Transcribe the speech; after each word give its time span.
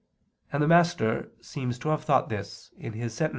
And 0.51 0.63
the 0.63 0.67
Master 0.67 1.31
seems 1.41 1.77
to 1.77 1.89
have 1.89 2.03
thought 2.03 2.27
this 2.29 2.71
(Sent. 2.81 3.21